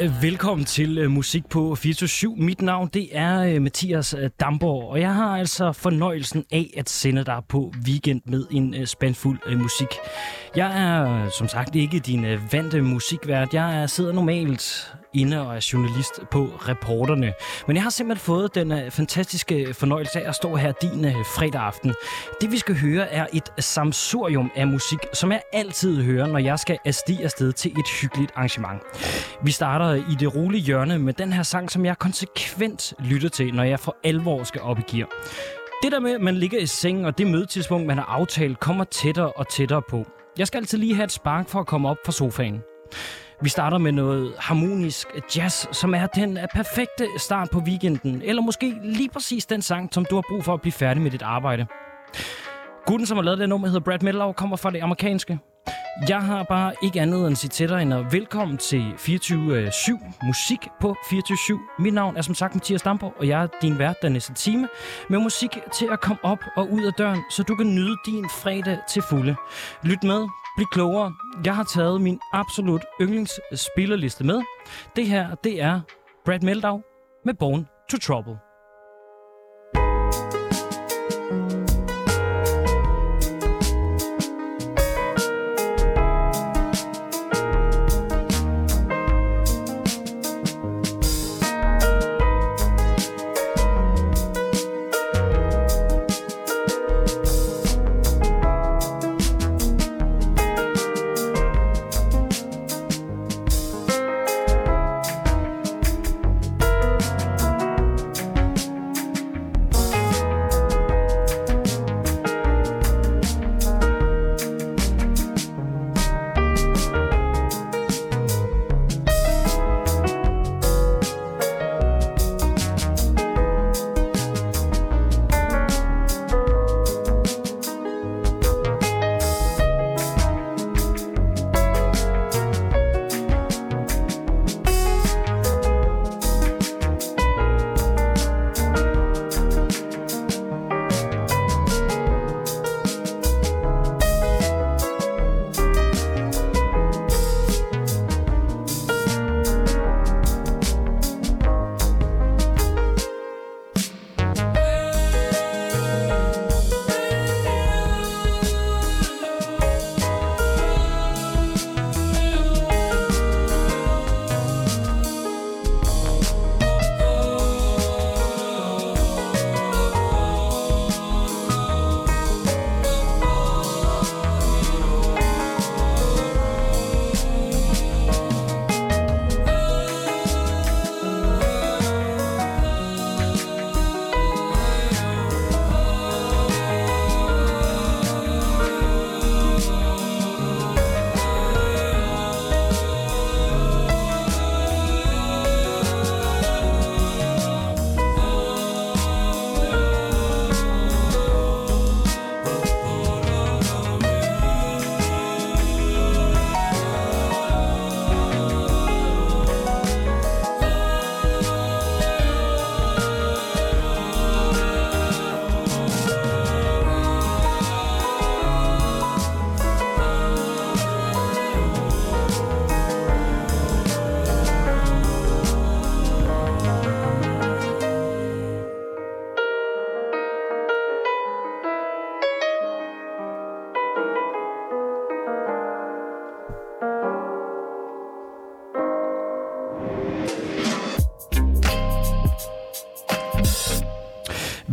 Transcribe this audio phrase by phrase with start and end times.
[0.00, 5.00] Øh, velkommen til øh, Musik på 24 Mit navn det er øh, Mathias Damborg, og
[5.00, 9.88] jeg har altså fornøjelsen af at sende dig på weekend med en spandfuld spændfuld musik.
[10.56, 13.54] Jeg er som sagt ikke din vante musikvært.
[13.54, 17.32] Jeg er, sidder normalt inde og er journalist på reporterne.
[17.66, 21.12] Men jeg har simpelthen fået den øh, fantastiske fornøjelse af at stå her din øh,
[21.12, 21.94] fredag aften.
[22.40, 26.58] Det vi skal høre er et samsurium af musik, som jeg altid hører, når jeg
[26.58, 28.82] skal afstige afsted til et hyggeligt arrangement.
[29.44, 33.28] Vi starter øh, i det rolige hjørne med den her sang, som jeg konsekvent lytter
[33.28, 35.08] til, når jeg for alvor skal op i gear.
[35.82, 38.84] Det der med, at man ligger i sengen, og det mødetidspunkt, man har aftalt, kommer
[38.84, 40.06] tættere og tættere på.
[40.38, 42.62] Jeg skal altid lige have et spark for at komme op fra sofaen.
[43.42, 48.74] Vi starter med noget harmonisk jazz, som er den perfekte start på weekenden, eller måske
[48.82, 51.66] lige præcis den sang, som du har brug for at blive færdig med dit arbejde.
[52.86, 55.38] Gutten, som har lavet det nummer, hedder Brad Medlow, kommer fra det amerikanske.
[56.08, 60.26] Jeg har bare ikke andet end at sige til dig end at velkommen til 24-7
[60.26, 61.82] Musik på 24-7.
[61.82, 64.68] Mit navn er som sagt Mathias Damborg, og jeg er din vært den næste time
[65.10, 68.28] med musik til at komme op og ud af døren, så du kan nyde din
[68.30, 69.36] fredag til fulde.
[69.82, 71.12] Lyt med, bliv klogere.
[71.44, 74.42] Jeg har taget min absolut yndlingsspillerliste med.
[74.96, 75.80] Det her, det er
[76.24, 76.82] Brad Meldau
[77.24, 78.49] med Born to Trouble.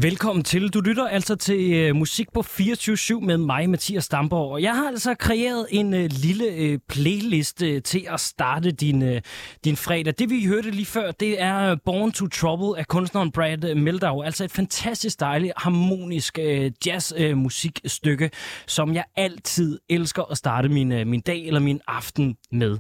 [0.08, 0.70] Velkommen til.
[0.70, 4.52] Du lytter altså til uh, musik på 24-7 med mig, Mathias Stamborg.
[4.52, 9.02] Og jeg har altså kreeret en uh, lille uh, playlist uh, til at starte din,
[9.02, 9.18] uh,
[9.64, 10.14] din fredag.
[10.20, 14.22] Det vi hørte lige før, det er Born to Trouble af kunstneren Brad Meldau.
[14.22, 18.30] Altså et fantastisk dejligt, harmonisk uh, jazzmusikstykke, uh,
[18.68, 22.78] som jeg altid elsker at starte min, uh, min dag eller min aften med.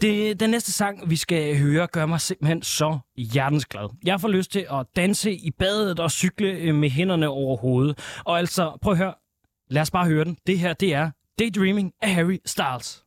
[0.00, 3.96] Det, den næste sang, vi skal høre, gør mig simpelthen så hjertensglad.
[4.04, 8.20] Jeg får lyst til at danse i badet og cykle øh, med hænderne over hovedet.
[8.24, 9.14] Og altså, prøv at høre.
[9.70, 10.36] Lad os bare høre den.
[10.46, 13.04] Det her, det er Daydreaming af Harry Styles.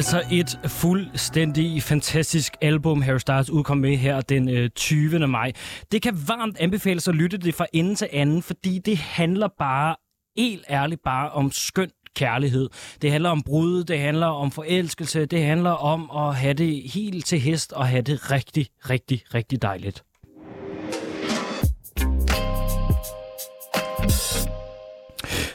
[0.00, 5.26] Altså et fuldstændig fantastisk album, Harry Styles udkom med her den øh, 20.
[5.26, 5.52] Maj.
[5.92, 9.96] Det kan varmt anbefales at lytte det fra ende til anden, fordi det handler bare,
[10.36, 12.68] helt ærligt bare om skøn kærlighed.
[13.02, 17.26] Det handler om brud, det handler om forelskelse, det handler om at have det helt
[17.26, 20.02] til hest og have det rigtig, rigtig, rigtig dejligt.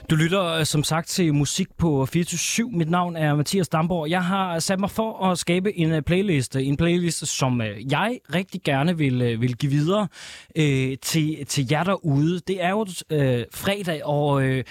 [0.09, 4.09] Du lytter øh, som sagt til musik på 24 Mit navn er Mathias Damborg.
[4.09, 6.55] Jeg har sat mig for at skabe en øh, playlist.
[6.55, 7.61] Øh, en playlist, som
[7.91, 10.07] jeg rigtig gerne vil, vil give videre
[10.55, 12.39] øh, til, til jer derude.
[12.47, 14.63] Det er jo øh, fredag, og øh,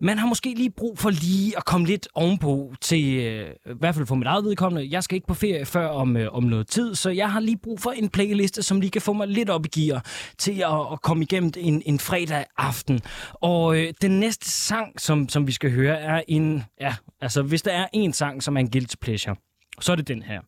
[0.00, 3.94] man har måske lige brug for lige at komme lidt ovenpå til, øh, i hvert
[3.94, 4.88] fald for mit eget vedkommende.
[4.90, 7.56] Jeg skal ikke på ferie før om, øh, om noget tid, så jeg har lige
[7.56, 10.04] brug for en playliste, som lige kan få mig lidt op i gear
[10.38, 13.00] til at, at komme igennem en, en fredag aften.
[13.32, 17.62] Og øh, den næste sang, som, som vi skal høre, er en, ja, altså hvis
[17.62, 19.36] der er en sang, som er en guilty pleasure,
[19.80, 20.40] så er det den her.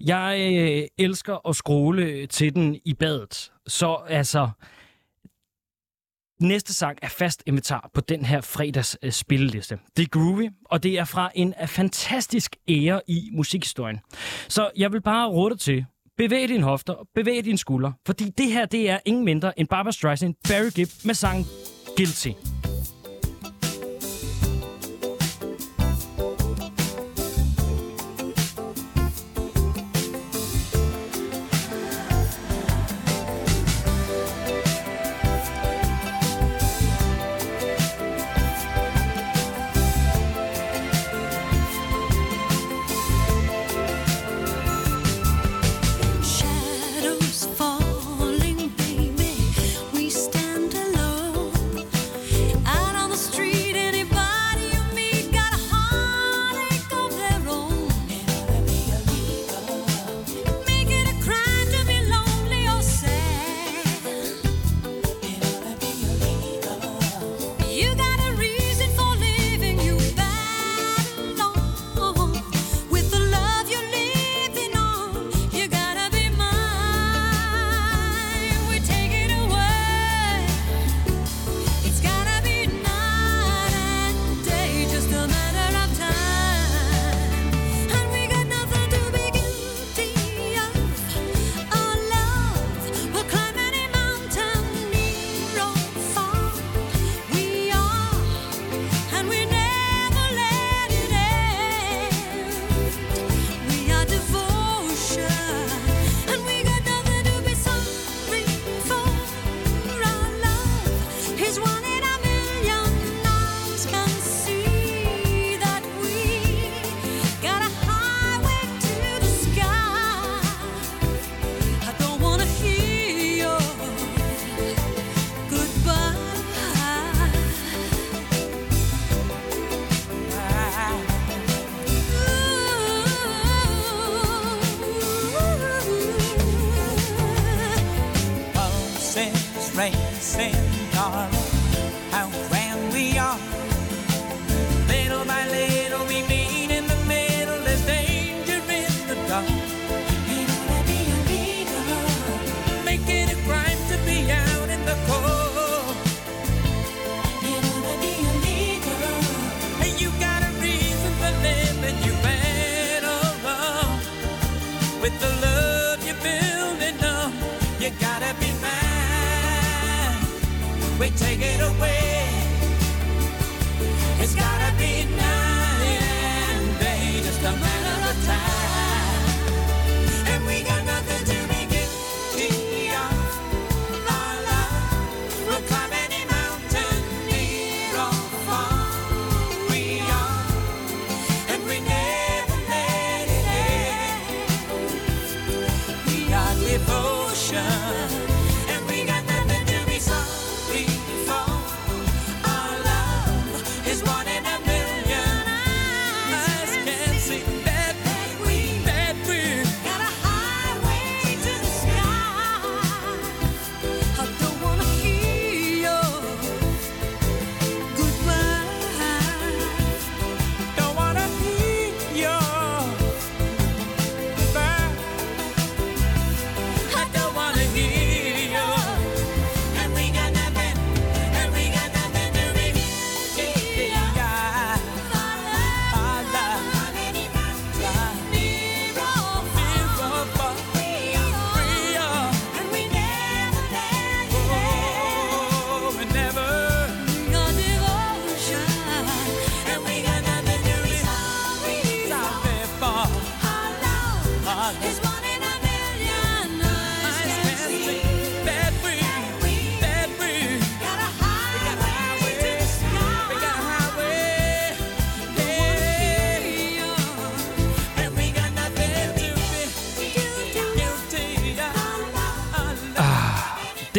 [0.00, 3.50] Jeg øh, elsker at scrolle til den i badet.
[3.66, 4.48] Så altså,
[6.40, 9.78] Næste sang er fast inventar på den her fredags øh, spilleliste.
[9.96, 14.00] Det er groovy, og det er fra en øh, fantastisk ære i musikhistorien.
[14.48, 15.84] Så jeg vil bare råde til,
[16.16, 19.92] bevæg dine hofter, bevæg dine skuldre, fordi det her det er ingen mindre end Barbara
[19.92, 21.46] Streisand, Barry Gibb med sangen
[21.96, 22.30] Guilty.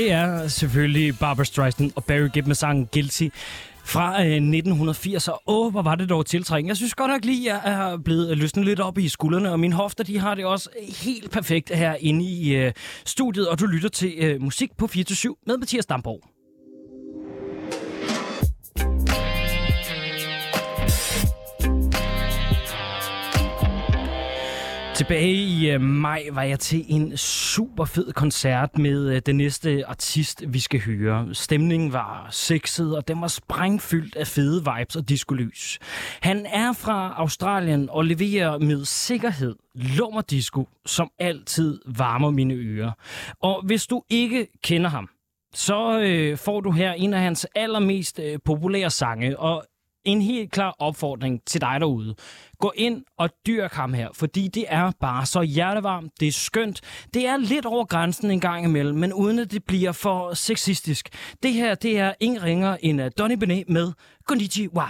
[0.07, 3.27] Det er selvfølgelig Barbara Streisand og Barry Gibb med sangen Guilty
[3.83, 5.27] fra øh, 1980.
[5.27, 6.69] Og åh, hvor var det dog tiltrækkende.
[6.69, 9.59] Jeg synes godt nok lige, at jeg er blevet løsnet lidt op i skuldrene, og
[9.59, 10.69] mine hofter, de har det også
[11.03, 12.73] helt perfekt herinde i øh,
[13.05, 13.49] studiet.
[13.49, 16.36] Og du lytter til øh, musik på 24 med Mathias Damborg.
[24.97, 29.85] Tilbage i øh, maj var jeg til en super fed koncert med øh, den næste
[29.87, 31.35] artist, vi skal høre.
[31.35, 35.79] Stemningen var sexet, og den var sprængfyldt af fede vibes og discolys.
[36.21, 42.91] Han er fra Australien og leverer med sikkerhed lummer disco, som altid varmer mine ører.
[43.41, 45.09] Og hvis du ikke kender ham,
[45.53, 49.63] så øh, får du her en af hans allermest øh, populære sange, og
[50.07, 52.15] en helt klar opfordring til dig derude.
[52.59, 56.81] Gå ind og dyrk ham her, fordi det er bare så hjertevarmt, det er skønt,
[57.13, 61.09] det er lidt over grænsen en gang imellem, men uden at det bliver for sexistisk.
[61.43, 63.91] Det her, det er ingen ringer end øh, Donny Benet med
[64.27, 64.89] Konnichiwa.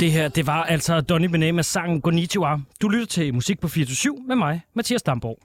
[0.00, 2.58] Det her, det var altså Donny Benet med sangen Konnichiwa.
[2.82, 5.38] Du lytter til Musik på 24 med mig, Mathias Damborg.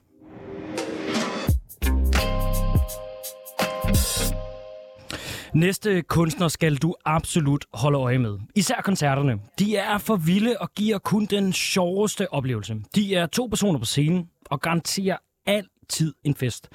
[5.54, 8.38] Næste kunstner skal du absolut holde øje med.
[8.54, 9.38] Især koncerterne.
[9.58, 12.76] De er for vilde og giver kun den sjoveste oplevelse.
[12.94, 15.16] De er to personer på scenen og garanterer
[15.46, 16.68] altid en fest.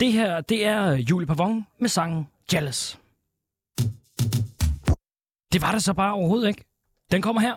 [0.00, 2.98] Det her, det er Julie Pavon med sangen Jealous.
[5.52, 6.67] Det var det så bare overhovedet ikke.
[7.10, 7.56] Den kommer her.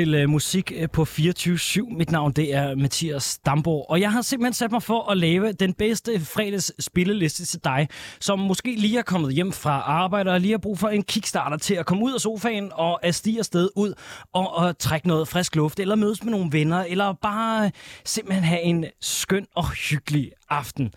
[0.00, 1.96] til uh, Musik øh, på 24.7.
[1.96, 5.52] Mit navn det er Mathias Damborg, og jeg har simpelthen sat mig for at lave
[5.52, 7.88] den bedste fredags spilleliste til dig,
[8.20, 11.56] som måske lige er kommet hjem fra arbejde og lige har brug for en kickstarter
[11.56, 13.94] til at komme ud af sofaen og at stige afsted ud
[14.32, 17.70] og, og trække noget frisk luft, eller mødes med nogle venner, eller bare
[18.04, 20.92] simpelthen have en skøn og hyggelig aften.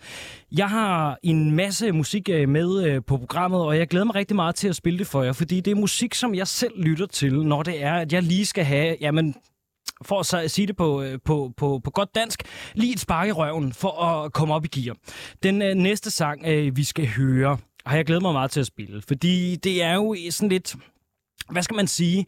[0.52, 4.36] Jeg har en masse musik øh, med øh, på programmet, og jeg glæder mig rigtig
[4.36, 7.06] meget til at spille det for jer, fordi det er musik, som jeg selv lytter
[7.06, 9.34] til, når det er, at jeg lige skal have, jamen,
[10.02, 12.42] for at sige det på, øh, på, på, på godt dansk,
[12.74, 14.96] lige et spark i røven for at komme op i gear.
[15.42, 19.56] Den næste sang, vi skal høre, har jeg glædet mig meget til at spille, fordi
[19.56, 20.74] det er jo sådan lidt,
[21.50, 22.26] hvad skal man sige,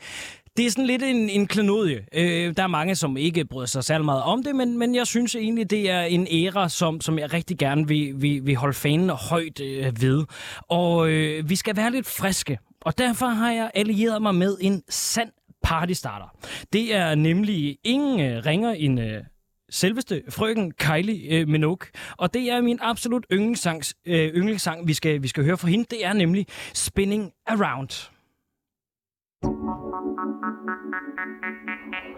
[0.57, 2.07] det er sådan lidt en, en klenodie.
[2.15, 5.07] Øh, der er mange, som ikke bryder sig særlig meget om det, men, men jeg
[5.07, 8.75] synes egentlig, det er en æra, som, som jeg rigtig gerne vil, vil, vil holde
[8.75, 10.25] fanen højt øh, ved.
[10.69, 12.59] Og øh, vi skal være lidt friske.
[12.81, 15.31] Og derfor har jeg allieret mig med en sand
[15.63, 16.37] partystarter.
[16.73, 19.23] Det er nemlig ingen øh, ringer end øh,
[19.71, 21.89] selveste frøken Kylie øh, Minogue.
[22.17, 25.85] Og det er min absolut yndlingssang, øh, yndlingssang vi, skal, vi skal høre fra hende.
[25.91, 28.11] Det er nemlig Spinning Around.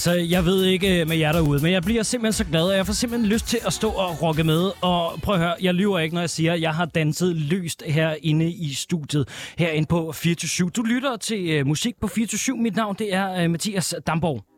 [0.00, 2.76] Altså, jeg ved ikke øh, med jer derude, men jeg bliver simpelthen så glad, og
[2.76, 4.70] jeg får simpelthen lyst til at stå og rocke med.
[4.80, 7.82] Og prøv at høre, jeg lyver ikke, når jeg siger, at jeg har danset løst
[7.86, 12.96] herinde i studiet, herinde på 24 Du lytter til uh, musik på 24 Mit navn,
[12.98, 14.49] det er uh, Mathias Damborg.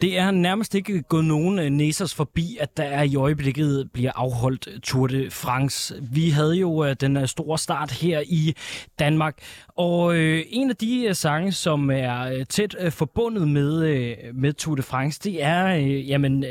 [0.00, 4.12] Det er nærmest ikke gået nogen øh, næsers forbi, at der er i øjeblikket bliver
[4.14, 5.94] afholdt Tour de France.
[6.12, 8.54] Vi havde jo øh, den øh, store start her i
[8.98, 15.20] Danmark, og en af de sange, som er tæt forbundet med, med Tour de France,
[15.24, 15.66] det er
[15.98, 16.44] jamen,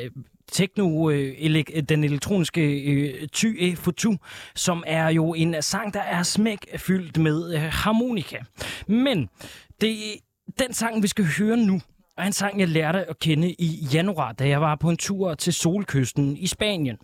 [0.51, 1.11] techno,
[1.89, 4.15] den elektroniske Ty E Futu,
[4.55, 8.37] som er jo en sang, der er smæk fyldt med harmonika.
[8.87, 9.29] Men
[9.81, 9.95] det,
[10.59, 11.81] den sang, vi skal høre nu,
[12.19, 15.33] og en sang, jeg lærte at kende i januar, da jeg var på en tur
[15.33, 16.97] til solkysten i Spanien.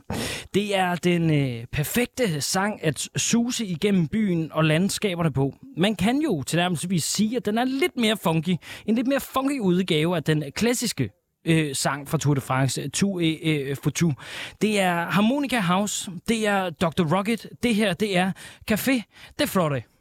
[0.53, 5.53] Det er den øh, perfekte sang at suse igennem byen og landskaberne på.
[5.77, 9.59] Man kan jo tilnærmelsesvis sige, at den er lidt mere funky, en lidt mere funky
[9.59, 11.09] udgave af den klassiske
[11.45, 14.11] øh, sang fra Tour de France, Tu et øh, for Tu.
[14.61, 17.15] Det er Harmonica House, det er Dr.
[17.17, 18.31] Rocket, det her det er
[18.71, 19.01] Café
[19.39, 19.94] de Flore.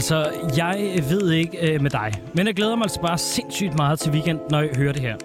[0.00, 3.98] Altså, jeg ved ikke øh, med dig, men jeg glæder mig altså bare sindssygt meget
[3.98, 5.16] til weekend, når jeg hører det her.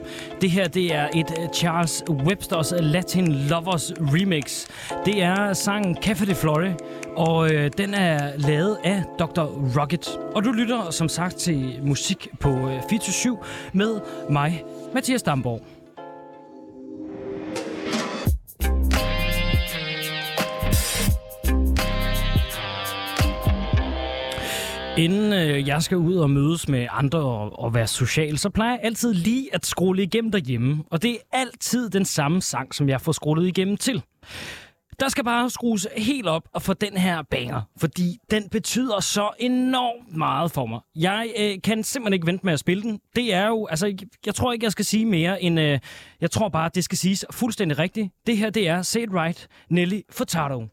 [0.42, 4.68] Det her, det er et øh, Charles Websters Latin Lovers remix.
[5.06, 6.76] Det er sangen Café de Flore,
[7.16, 9.42] og øh, den er lavet af Dr.
[9.80, 10.20] Rocket.
[10.36, 13.38] Og du lytter som sagt til musik på øh, 427
[13.74, 14.00] med
[14.30, 14.64] mig,
[14.94, 15.62] Mathias Damborg.
[24.98, 28.72] Inden øh, jeg skal ud og mødes med andre og, og være social, så plejer
[28.72, 30.84] jeg altid lige at scrolle igennem derhjemme.
[30.92, 34.04] Og det er altid den samme sang, som jeg får scrollet igennem til.
[35.00, 39.30] Der skal bare skrues helt op og få den her banger, fordi den betyder så
[39.40, 40.80] enormt meget for mig.
[40.96, 43.00] Jeg øh, kan simpelthen ikke vente med at spille den.
[43.16, 43.94] Det er jo, altså,
[44.26, 45.80] jeg tror ikke, jeg skal sige mere end, øh,
[46.22, 48.10] jeg tror bare, det skal siges fuldstændig rigtigt.
[48.28, 50.68] Det her, det er Say It Right, Nelly Furtado.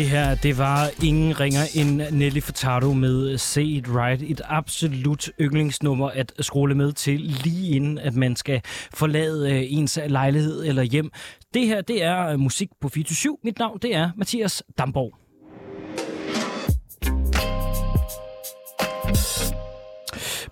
[0.00, 4.22] Det her, det var ingen ringer end Nelly Furtado med Say It Right.
[4.22, 8.60] Et absolut yndlingsnummer at scrolle med til lige inden, at man skal
[8.94, 11.10] forlade øh, ens lejlighed eller hjem.
[11.54, 15.29] Det her, det er musik på 24 Mit navn, det er Mathias Damborg.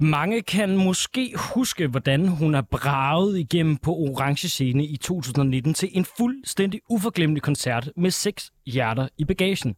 [0.01, 5.89] Mange kan måske huske, hvordan hun er braget igennem på orange scene i 2019 til
[5.93, 9.75] en fuldstændig uforglemmelig koncert med seks hjerter i bagagen.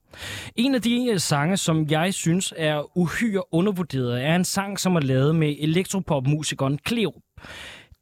[0.57, 4.97] En af de øh, sange, som jeg synes er uhyre undervurderet, er en sang, som
[4.97, 7.13] er lavet med elektropopmusikeren Cleo.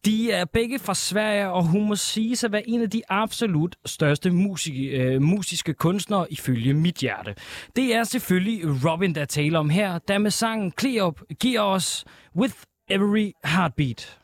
[0.05, 3.77] De er begge fra Sverige, og hun må sige at være en af de absolut
[3.87, 7.35] største musik, øh, musiske kunstnere ifølge mit hjerte.
[7.77, 12.05] Det er selvfølgelig Robin, der taler om her, der med sangen Cleop giver os
[12.37, 12.55] With
[12.91, 14.18] Every Heartbeat.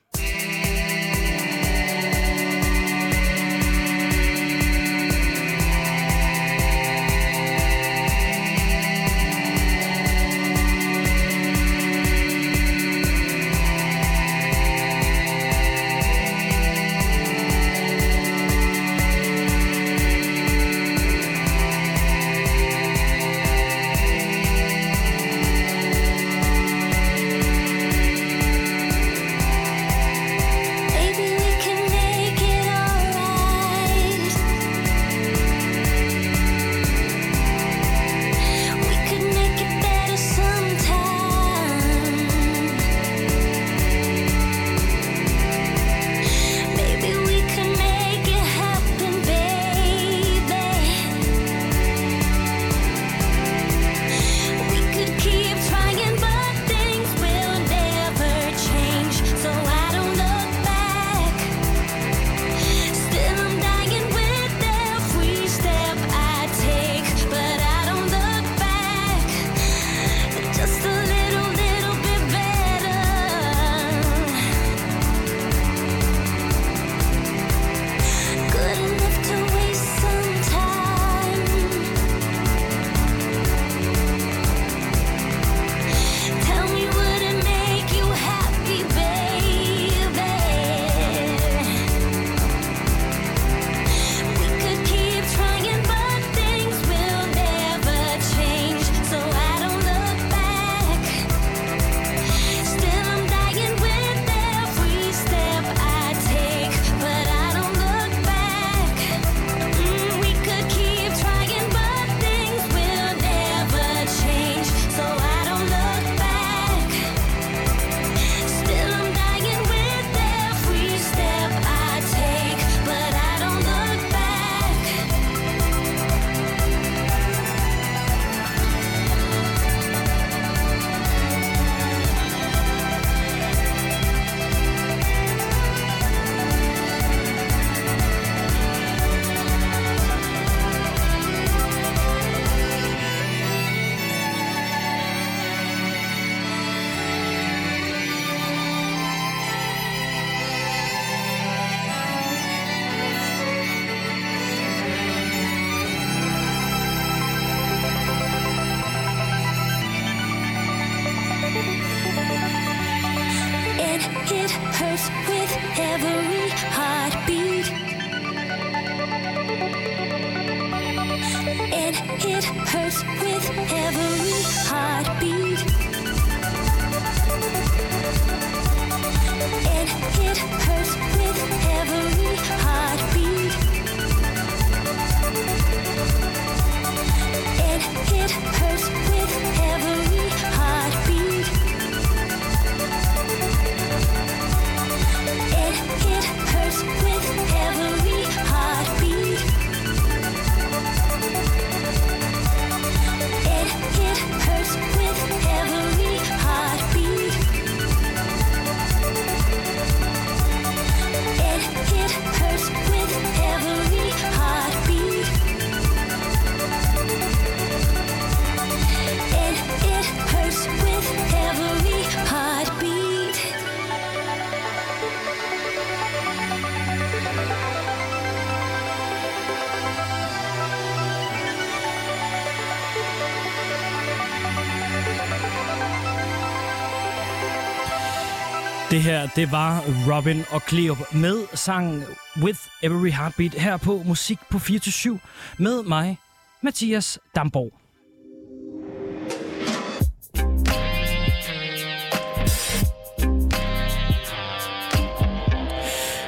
[239.25, 242.05] Det det var Robin og Cleo med sangen
[242.43, 245.19] With Every Heartbeat her på Musik på 4-7
[245.59, 246.19] med mig,
[246.63, 247.84] Mathias Damborg.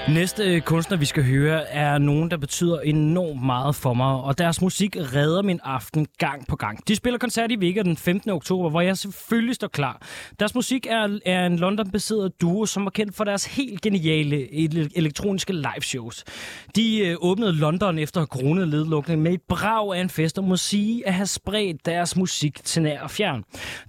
[0.08, 4.60] Næste kunstner, vi skal høre, er nogen, der betyder enormt meget for mig, og deres
[4.60, 6.88] musik redder min aften gang på gang.
[6.88, 8.30] De spiller koncert i Vega den 15.
[8.30, 10.02] oktober, hvor jeg selvfølgelig står klar.
[10.40, 14.54] Deres musik er, er en London-baseret duo, som er kendt for deres helt geniale
[14.96, 16.24] elektroniske liveshows.
[16.76, 20.56] De øh, åbnede London efter corona ledlukning med et brag af en fest, og må
[20.56, 23.44] sige at have spredt deres musik til nær og fjern.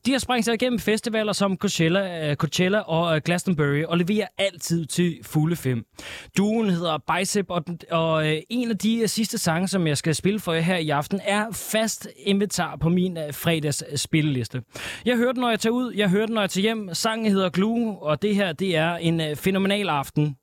[0.05, 4.27] De har sprængt sig igennem festivaler som Coachella, øh, Coachella og øh, Glastonbury, og leverer
[4.37, 5.83] altid til fulde fem.
[6.37, 9.97] Duen hedder Bicep, og, den- og øh, en af de øh, sidste sange, som jeg
[9.97, 13.97] skal spille for jer her i aften, er fast inventar på min øh, fredags øh,
[13.97, 14.61] spilleliste.
[15.05, 16.89] Jeg hører den, når jeg tager ud, jeg hører den, når jeg tager hjem.
[16.93, 20.35] Sangen hedder Glue, og det her, det er en fænomenal aften.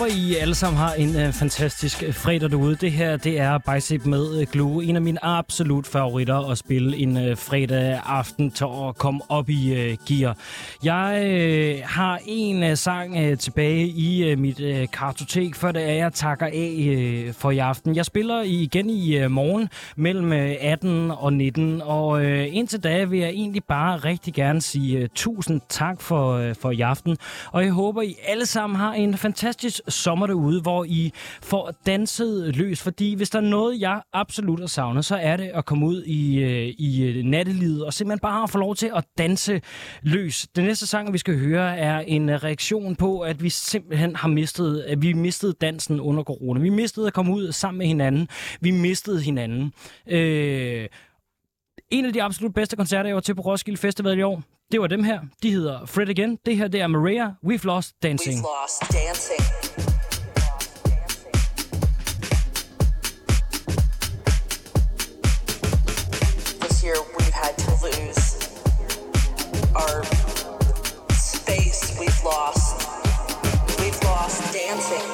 [0.00, 2.76] Håber, I alle sammen har en øh, fantastisk øh, fredag derude.
[2.76, 4.84] Det her, det er Bicep med øh, Glue.
[4.84, 9.48] En af mine absolut favoritter at spille en øh, fredag aften til at komme op
[9.48, 10.36] i øh, gear.
[10.84, 15.82] Jeg øh, har en øh, sang øh, tilbage i øh, mit øh, kartotek, før det
[15.82, 17.96] er, jeg takker af øh, for i aften.
[17.96, 23.04] Jeg spiller igen i øh, morgen mellem øh, 18 og 19, og øh, indtil da
[23.04, 27.16] vil jeg egentlig bare rigtig gerne sige øh, tusind tak for, øh, for i aften.
[27.52, 31.12] Og jeg håber, I alle sammen har en fantastisk sommer derude, hvor I
[31.42, 32.82] får danset løs.
[32.82, 36.02] Fordi hvis der er noget, jeg absolut har savnet, så er det at komme ud
[36.02, 39.60] i, øh, i øh, nattelivet og simpelthen bare få lov til at danse
[40.02, 40.46] løs.
[40.56, 44.28] Den næste sang, vi skal høre, er en øh, reaktion på, at vi simpelthen har
[44.28, 46.60] mistet, at vi mistede dansen under corona.
[46.60, 48.28] Vi mistede at komme ud sammen med hinanden.
[48.60, 49.72] Vi mistede hinanden.
[50.06, 50.88] Øh,
[51.90, 54.42] en af de absolut bedste koncerter, jeg var til på Roskilde Festival i år,
[54.72, 55.20] det var dem her.
[55.42, 56.38] De hedder Fred Again.
[56.46, 57.26] Det her, det er Maria.
[57.46, 58.38] We've Lost Dancing.
[58.38, 59.42] We've lost dancing.
[66.60, 68.40] This year we've had to lose
[69.74, 70.19] our
[72.30, 72.88] lost.
[73.80, 75.06] We've lost dancing.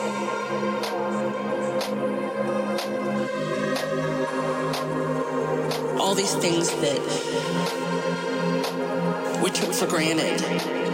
[5.99, 7.01] All these things that
[9.43, 10.86] we took for granted.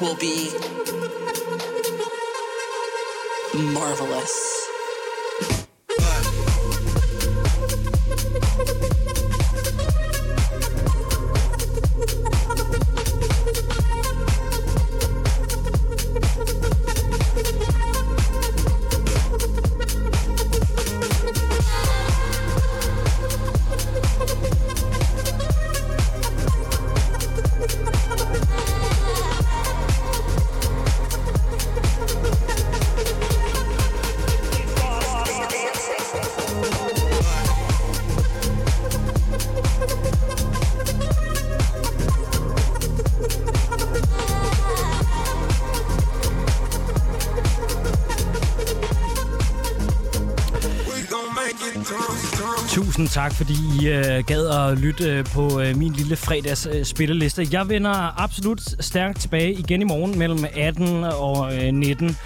[0.00, 0.50] Will be
[3.54, 4.57] marvelous.
[53.28, 57.48] Tak, fordi I øh, gad at lytte øh, på øh, min lille fredags øh, spilleliste.
[57.52, 62.16] Jeg vender absolut stærkt tilbage igen i morgen mellem 18 og øh, 19.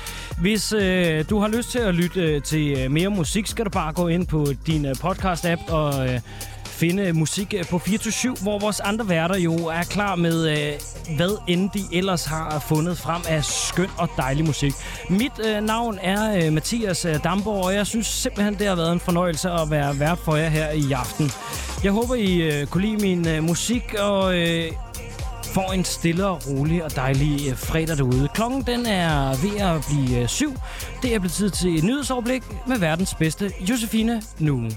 [0.41, 3.71] Hvis øh, du har lyst til at lytte øh, til øh, mere musik, skal du
[3.71, 6.21] bare gå ind på din øh, podcast-app og øh,
[6.67, 10.73] finde musik øh, på 24 hvor vores andre værter jo er klar med, øh,
[11.17, 14.73] hvad end de ellers har fundet frem af skøn og dejlig musik.
[15.11, 18.93] Mit øh, navn er øh, Mathias øh, Damborg, og jeg synes simpelthen, det har været
[18.93, 21.31] en fornøjelse at være vært for jer her i aften.
[21.85, 24.73] Jeg håber, I øh, kunne lide min øh, musik, og øh,
[25.45, 28.29] får en stille og rolig og dejlig øh, fredag derude.
[28.35, 30.55] Klokken den er ved at blive øh, syv.
[31.03, 34.69] Det er blevet tid til et nyhedsoverblik med verdens bedste Josefine nu.